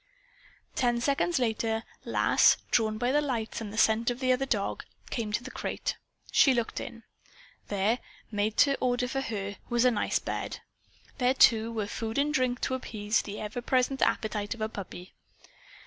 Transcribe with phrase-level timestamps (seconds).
[0.73, 4.47] Ten seconds later, Lass, drawn by the lights and by the scent of the other
[4.47, 5.95] dog, came to the crate.
[6.31, 7.03] She looked in.
[7.67, 7.99] There,
[8.31, 10.61] made to order for her, was a nice bed.
[11.19, 15.13] There, too, were food and drink to appease the ever present appetite of a puppy.